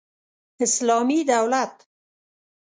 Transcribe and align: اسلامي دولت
اسلامي 0.65 1.23
دولت 1.29 1.87